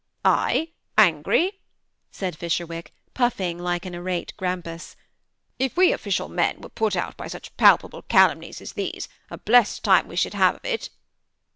[0.49, 1.59] "I angry!"
[2.19, 4.95] said Fisherwick, puffing like an irate grampus;
[5.59, 9.83] if we official men were put out by such pal pable calumnies as these, a blessed
[9.83, 10.89] time we should have of it."